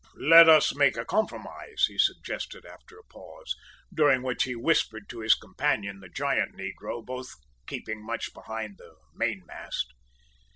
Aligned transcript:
"`Let 0.19 0.49
us 0.49 0.75
make 0.75 0.97
a 0.97 1.05
compromise,' 1.05 1.85
he 1.87 1.99
suggested 1.99 2.65
after 2.65 2.97
a 2.97 3.03
pause, 3.03 3.55
during 3.93 4.23
which 4.23 4.45
he 4.45 4.55
whispered 4.55 5.07
to 5.09 5.19
his 5.19 5.35
companion, 5.35 5.99
the 5.99 6.09
giant 6.09 6.57
negro, 6.57 7.05
both 7.05 7.35
keeping 7.67 8.03
much 8.03 8.33
behind 8.33 8.79
the 8.79 8.95
mainmast. 9.13 9.93